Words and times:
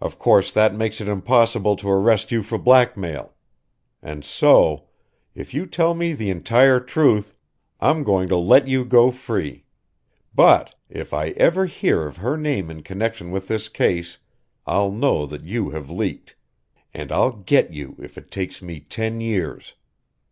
Of 0.00 0.20
course 0.20 0.52
that 0.52 0.72
makes 0.72 1.00
it 1.00 1.08
impossible 1.08 1.74
to 1.74 1.88
arrest 1.90 2.30
you 2.30 2.44
for 2.44 2.58
blackmail 2.58 3.34
and 4.00 4.24
so, 4.24 4.84
if 5.34 5.52
you 5.52 5.66
tell 5.66 5.94
me 5.94 6.12
the 6.12 6.30
entire 6.30 6.78
truth, 6.78 7.34
I'm 7.80 8.04
going 8.04 8.28
to 8.28 8.36
let 8.36 8.68
you 8.68 8.84
go 8.84 9.10
free. 9.10 9.64
But 10.32 10.76
if 10.88 11.12
I 11.12 11.30
ever 11.30 11.66
hear 11.66 12.06
of 12.06 12.18
her 12.18 12.36
name 12.38 12.70
in 12.70 12.84
connection 12.84 13.32
with 13.32 13.48
this 13.48 13.68
case 13.68 14.18
I'll 14.64 14.92
know 14.92 15.26
that 15.26 15.44
you 15.44 15.70
have 15.70 15.90
leaked 15.90 16.36
and 16.94 17.10
I'll 17.10 17.32
get 17.32 17.72
you 17.72 17.96
if 17.98 18.16
it 18.16 18.30
takes 18.30 18.62
me 18.62 18.78
ten 18.78 19.20
years. 19.20 19.74